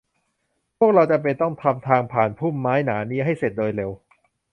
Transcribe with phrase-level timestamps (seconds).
[0.77, 3.91] พวกเราจำเป็นต้องทำทางผ่านพุ่มไม้หนานี้ให้เสร็จโดยเร็ว